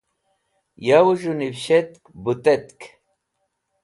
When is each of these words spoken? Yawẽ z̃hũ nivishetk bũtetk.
Yawẽ 0.87 1.15
z̃hũ 1.19 1.33
nivishetk 1.39 2.03
bũtetk. 2.23 2.79